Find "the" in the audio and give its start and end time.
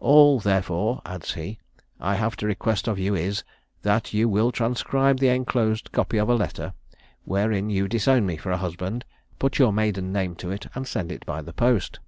5.20-5.28, 11.40-11.52